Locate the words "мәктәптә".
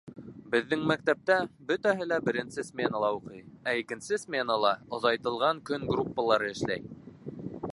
0.91-1.35